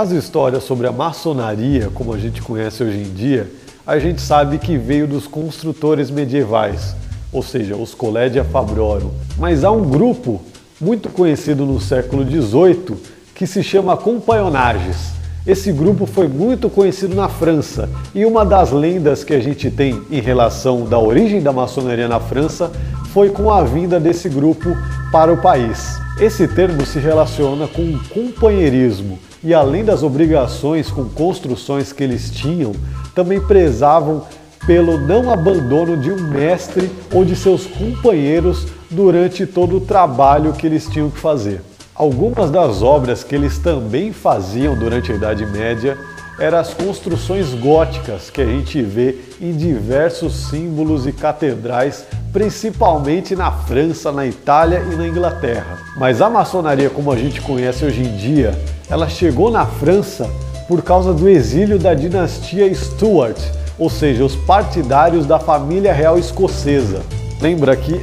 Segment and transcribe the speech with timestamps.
[0.00, 3.50] As histórias sobre a maçonaria, como a gente conhece hoje em dia,
[3.86, 6.96] a gente sabe que veio dos construtores medievais,
[7.30, 9.10] ou seja, os Collegia Fabrorum.
[9.36, 10.40] Mas há um grupo
[10.80, 12.96] muito conhecido no século XVIII
[13.34, 15.10] que se chama Compaionages.
[15.46, 20.00] Esse grupo foi muito conhecido na França e uma das lendas que a gente tem
[20.10, 22.72] em relação da origem da maçonaria na França
[23.12, 24.74] foi com a vinda desse grupo
[25.12, 26.00] para o país.
[26.20, 32.30] Esse termo se relaciona com o companheirismo e além das obrigações com construções que eles
[32.30, 32.72] tinham,
[33.14, 34.26] também prezavam
[34.66, 40.66] pelo não abandono de um mestre ou de seus companheiros durante todo o trabalho que
[40.66, 41.62] eles tinham que fazer.
[41.94, 45.96] Algumas das obras que eles também faziam durante a Idade Média
[46.38, 53.50] eram as construções góticas que a gente vê em diversos símbolos e catedrais, principalmente na
[53.50, 55.78] França, na Itália e na Inglaterra.
[55.96, 60.28] Mas a maçonaria como a gente conhece hoje em dia, ela chegou na França
[60.68, 63.38] por causa do exílio da dinastia Stuart,
[63.78, 67.02] ou seja, os partidários da família real escocesa.
[67.40, 68.00] Lembra aqui,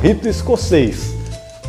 [0.00, 1.14] rito escocês.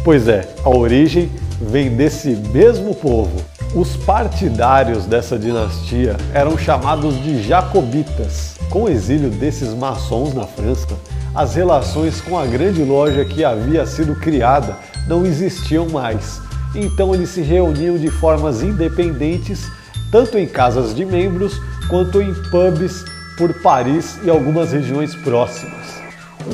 [0.03, 1.29] Pois é, a origem
[1.61, 3.39] vem desse mesmo povo.
[3.75, 8.55] Os partidários dessa dinastia eram chamados de jacobitas.
[8.69, 10.87] Com o exílio desses maçons na França,
[11.33, 14.75] as relações com a grande loja que havia sido criada
[15.07, 16.41] não existiam mais.
[16.75, 19.69] Então eles se reuniam de formas independentes,
[20.11, 23.03] tanto em casas de membros quanto em pubs
[23.37, 26.01] por Paris e algumas regiões próximas.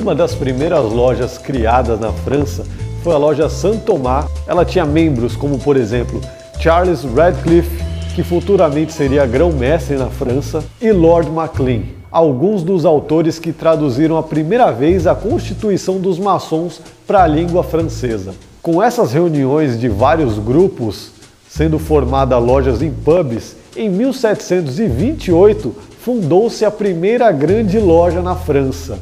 [0.00, 2.64] Uma das primeiras lojas criadas na França
[3.02, 4.26] foi a loja Saint Thomas.
[4.46, 6.20] Ela tinha membros como, por exemplo,
[6.60, 13.52] Charles Radcliffe, que futuramente seria grão-mestre na França, e Lord Maclean, alguns dos autores que
[13.52, 18.34] traduziram a primeira vez a Constituição dos Maçons para a língua francesa.
[18.62, 21.10] Com essas reuniões de vários grupos,
[21.48, 28.98] sendo formada lojas em pubs, em 1728 fundou-se a primeira grande loja na França.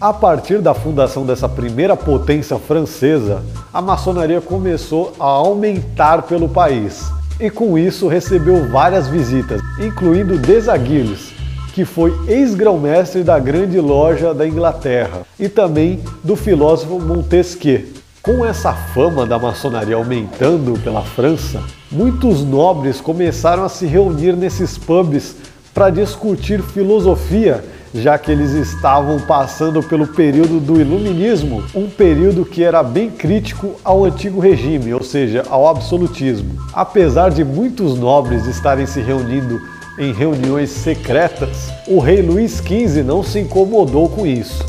[0.00, 7.10] A partir da fundação dessa primeira potência francesa, a maçonaria começou a aumentar pelo país
[7.40, 11.32] e com isso recebeu várias visitas, incluindo Desaguiles,
[11.74, 17.86] que foi ex-grão-mestre da grande loja da Inglaterra, e também do filósofo Montesquieu.
[18.22, 24.78] Com essa fama da maçonaria aumentando pela França, muitos nobres começaram a se reunir nesses
[24.78, 25.34] pubs
[25.74, 27.64] para discutir filosofia
[27.94, 33.76] já que eles estavam passando pelo período do Iluminismo, um período que era bem crítico
[33.84, 36.58] ao antigo regime, ou seja, ao absolutismo.
[36.72, 39.60] Apesar de muitos nobres estarem se reunindo
[39.98, 44.64] em reuniões secretas, o rei Luís XV não se incomodou com isso.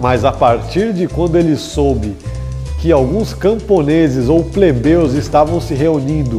[0.00, 2.16] Mas a partir de quando ele soube
[2.80, 6.38] que alguns camponeses ou plebeus estavam se reunindo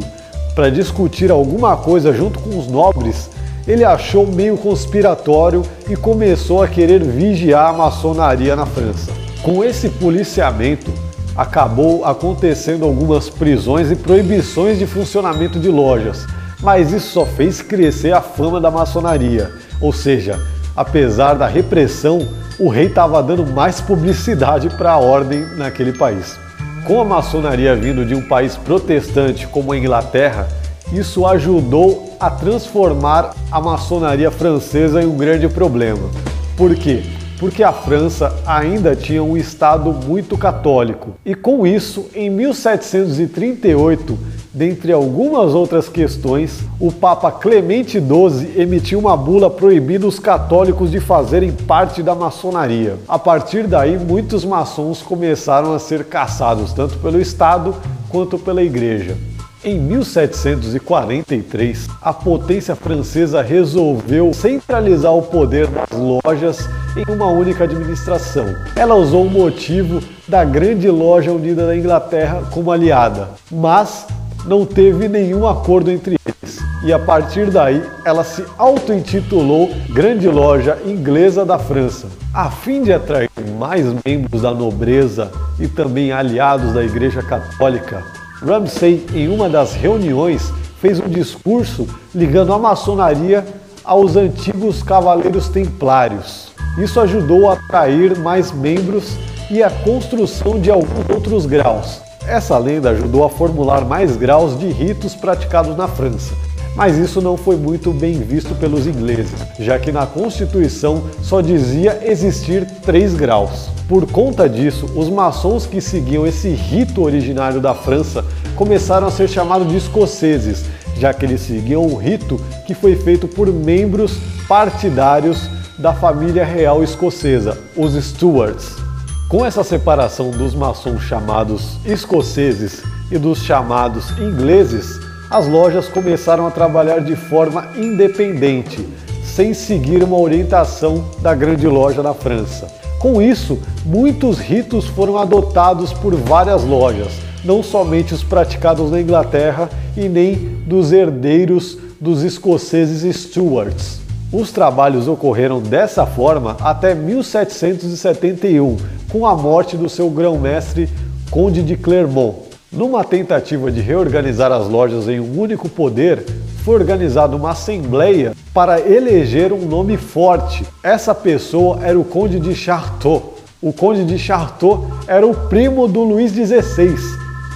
[0.53, 3.29] para discutir alguma coisa junto com os nobres,
[3.67, 9.11] ele achou meio conspiratório e começou a querer vigiar a maçonaria na França.
[9.41, 10.91] Com esse policiamento,
[11.35, 16.25] acabou acontecendo algumas prisões e proibições de funcionamento de lojas,
[16.61, 19.51] mas isso só fez crescer a fama da maçonaria.
[19.79, 20.39] Ou seja,
[20.75, 22.27] apesar da repressão,
[22.59, 26.37] o rei estava dando mais publicidade para a ordem naquele país.
[26.85, 30.47] Com a maçonaria vindo de um país protestante como a Inglaterra,
[30.91, 36.09] isso ajudou a transformar a maçonaria francesa em um grande problema.
[36.55, 37.03] Por quê?
[37.39, 41.15] Porque a França ainda tinha um Estado muito católico.
[41.23, 44.17] E com isso, em 1738,
[44.57, 50.99] dentre algumas outras questões, o Papa Clemente XII emitiu uma bula proibindo os católicos de
[50.99, 52.95] fazerem parte da maçonaria.
[53.07, 57.75] A partir daí, muitos maçons começaram a ser caçados tanto pelo Estado
[58.09, 59.15] quanto pela Igreja.
[59.63, 68.55] Em 1743, a potência francesa resolveu centralizar o poder das lojas em uma única administração.
[68.75, 74.07] Ela usou o motivo da Grande Loja Unida da Inglaterra como aliada, mas
[74.45, 76.59] não teve nenhum acordo entre eles.
[76.83, 82.07] E a partir daí, ela se auto-intitulou Grande Loja Inglesa da França.
[82.33, 88.03] A fim de atrair mais membros da nobreza e também aliados da Igreja Católica,
[88.41, 93.43] Ramsay, em uma das reuniões, fez um discurso ligando a maçonaria
[93.83, 96.51] aos antigos cavaleiros templários.
[96.77, 99.17] Isso ajudou a atrair mais membros
[99.49, 102.06] e a construção de alguns outros graus.
[102.27, 106.33] Essa lenda ajudou a formular mais graus de ritos praticados na França,
[106.75, 112.01] mas isso não foi muito bem visto pelos ingleses, já que na Constituição só dizia
[112.03, 113.69] existir três graus.
[113.87, 118.25] Por conta disso, os maçons que seguiam esse rito originário da França
[118.57, 120.65] começaram a ser chamados de escoceses,
[120.97, 124.17] já que eles seguiam um rito que foi feito por membros
[124.49, 128.86] partidários da família real escocesa, os Stuarts.
[129.29, 132.81] Com essa separação dos maçons chamados escoceses
[133.11, 138.87] e dos chamados ingleses, as lojas começaram a trabalhar de forma independente,
[139.25, 142.67] sem seguir uma orientação da grande loja na França.
[143.01, 147.11] Com isso, muitos ritos foram adotados por várias lojas,
[147.43, 150.35] não somente os praticados na Inglaterra e nem
[150.65, 154.06] dos herdeiros dos escoceses Stuarts.
[154.31, 158.75] Os trabalhos ocorreram dessa forma até 1771,
[159.09, 160.89] com a morte do seu grão-mestre
[161.31, 162.39] Conde de Clermont.
[162.69, 166.25] Numa tentativa de reorganizar as lojas em um único poder,
[166.65, 170.65] foi organizada uma assembleia para eleger um nome forte.
[170.83, 173.35] Essa pessoa era o Conde de Charteau.
[173.61, 176.97] O Conde de Charteau era o primo do Luís XVI,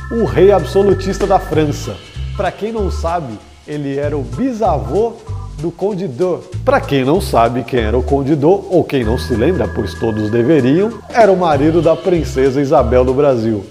[0.10, 1.98] o rei absolutista da França.
[2.38, 3.38] Para quem não sabe,
[3.68, 5.14] ele era o bisavô
[5.62, 6.44] do Conde d'Eu.
[6.66, 9.94] Para quem não sabe quem era o Conde d'Eu, ou quem não se lembra, pois
[9.94, 13.64] todos deveriam, era o marido da princesa Isabel do Brasil.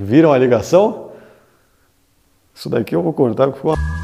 [0.00, 1.10] Viram a ligação?
[2.54, 3.48] Isso daqui eu vou cortar.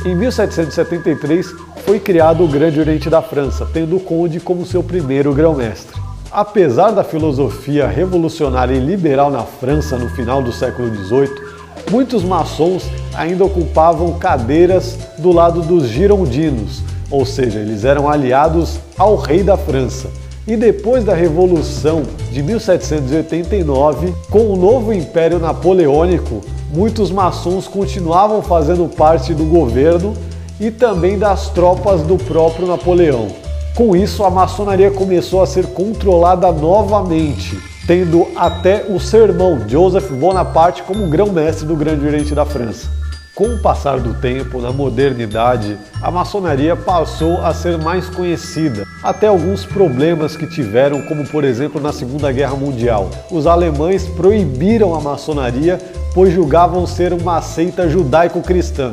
[0.04, 1.52] Em 1773
[1.84, 5.98] foi criado o Grande Oriente da França, tendo o Conde como seu primeiro grão-mestre.
[6.30, 11.47] Apesar da filosofia revolucionária e liberal na França no final do século XVIII,
[11.90, 12.84] muitos maçons
[13.14, 19.56] ainda ocupavam cadeiras do lado dos girondinos, ou seja, eles eram aliados ao rei da
[19.56, 20.08] França.
[20.46, 22.02] E depois da Revolução
[22.32, 26.40] de 1789, com o novo Império Napoleônico,
[26.72, 30.14] muitos maçons continuavam fazendo parte do governo
[30.58, 33.28] e também das tropas do próprio Napoleão.
[33.74, 37.58] Com isso, a maçonaria começou a ser controlada novamente
[37.88, 42.86] tendo até o seu irmão Joseph Bonaparte como grão-mestre do Grande Oriente da França.
[43.34, 49.28] Com o passar do tempo, na modernidade, a maçonaria passou a ser mais conhecida, até
[49.28, 53.08] alguns problemas que tiveram, como por exemplo na Segunda Guerra Mundial.
[53.30, 55.78] Os alemães proibiram a maçonaria,
[56.12, 58.90] pois julgavam ser uma seita judaico-cristã,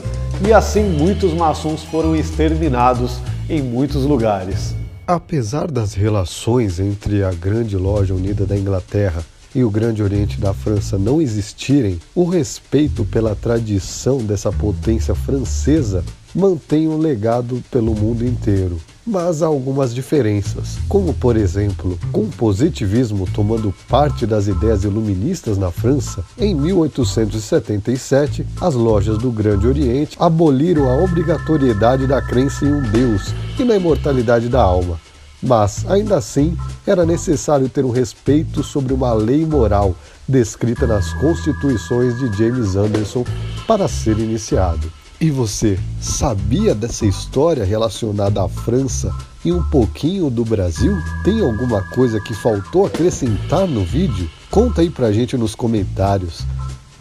[0.47, 3.17] e assim muitos maçons foram exterminados
[3.49, 4.73] em muitos lugares.
[5.07, 9.23] Apesar das relações entre a Grande Loja Unida da Inglaterra
[9.53, 16.03] e o Grande Oriente da França não existirem, o respeito pela tradição dessa potência francesa
[16.33, 22.29] mantém um legado pelo mundo inteiro mas há algumas diferenças, como por exemplo, com o
[22.29, 30.17] positivismo tomando parte das ideias iluministas na França, em 1877 as lojas do Grande Oriente
[30.19, 34.99] aboliram a obrigatoriedade da crença em um Deus e na imortalidade da alma.
[35.41, 36.57] Mas, ainda assim,
[36.87, 39.95] era necessário ter um respeito sobre uma lei moral
[40.27, 43.23] descrita nas constituições de James Anderson
[43.67, 44.91] para ser iniciado.
[45.19, 49.15] E você sabia dessa história relacionada à França
[49.45, 50.97] e um pouquinho do Brasil?
[51.23, 54.29] Tem alguma coisa que faltou acrescentar no vídeo?
[54.51, 56.41] Conta aí pra gente nos comentários.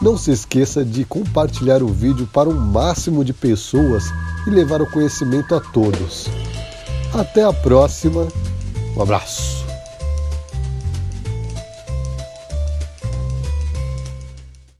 [0.00, 4.04] Não se esqueça de compartilhar o vídeo para o máximo de pessoas
[4.46, 6.26] e levar o conhecimento a todos.
[7.12, 8.28] Até a próxima.
[8.96, 9.63] Um abraço.